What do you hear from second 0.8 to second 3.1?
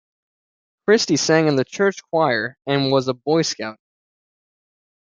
Christie sang in the church choir and was